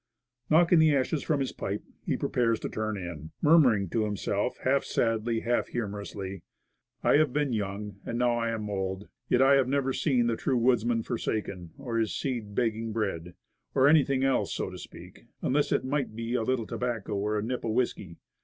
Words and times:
Knocking 0.49 0.79
the 0.79 0.95
ashes 0.95 1.21
from 1.21 1.41
his 1.41 1.51
pipe 1.51 1.83
he 2.07 2.17
prepares 2.17 2.59
to 2.61 2.69
turn 2.69 2.97
in, 2.97 3.29
murmuring 3.39 3.87
to 3.89 4.03
himself, 4.05 4.57
half 4.63 4.83
sadly, 4.83 5.41
half 5.41 5.67
humor 5.67 6.01
ously, 6.01 6.41
"I 7.03 7.17
have 7.17 7.31
been 7.31 7.53
young, 7.53 7.97
and 8.03 8.17
now 8.17 8.31
I 8.33 8.49
am 8.49 8.67
old; 8.67 9.09
yet 9.29 9.41
have 9.41 9.67
I 9.67 9.69
never 9.69 9.93
seen 9.93 10.25
the 10.25 10.35
true 10.35 10.57
woodsman 10.57 11.03
forsaken, 11.03 11.73
or 11.77 11.99
Getting 11.99 11.99
Breakfast 11.99 11.99
8^ 11.99 11.99
his 11.99 12.15
seed 12.15 12.55
begging 12.55 12.91
bread 12.91 13.33
or 13.75 13.87
anything 13.87 14.23
else, 14.23 14.51
so 14.51 14.71
to 14.71 14.77
speak 14.79 15.25
unless 15.43 15.71
it 15.71 15.85
might 15.85 16.15
be 16.15 16.33
a 16.33 16.41
little 16.41 16.65
tobacco 16.65 17.13
or 17.13 17.37
a 17.37 17.43
nip 17.43 17.63
of 17.63 17.73
whisky." 17.73 18.17